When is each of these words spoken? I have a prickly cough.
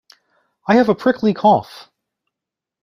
I 0.67 0.77
have 0.77 0.89
a 0.89 0.95
prickly 0.95 1.31
cough. 1.31 1.91